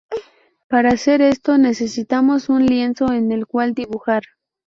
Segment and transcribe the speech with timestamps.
[0.67, 4.23] Para hacer esto, necesitamos un lienzo en el cual dibujar.